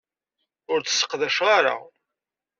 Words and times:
Ur 0.71 0.79
tt-sseqdaceɣ 0.81 1.47
ara. 1.57 1.75